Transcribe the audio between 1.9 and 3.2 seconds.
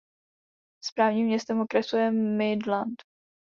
je Midland.